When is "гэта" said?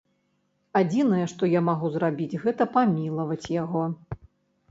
2.45-2.67